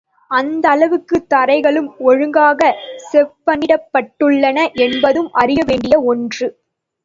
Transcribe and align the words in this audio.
அந்த 0.31 0.69
அளவுக்குத் 0.69 1.27
தரைகளும் 1.33 1.89
ஒழுங்காகச் 2.03 2.81
செப்பனிடப்பட்டுள்ளன 3.11 4.57
என்பதும் 4.81 5.31
அறியவேண்டிய 5.39 5.95
ஒன்று. 6.05 6.49